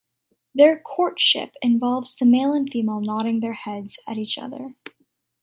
Their 0.55 0.79
courtship 0.79 1.53
involves 1.61 2.15
the 2.15 2.25
male 2.25 2.53
and 2.53 2.67
female 2.67 3.01
nodding 3.01 3.39
their 3.39 3.53
heads 3.53 3.99
at 4.07 4.17
each 4.17 4.39
other. 4.39 4.73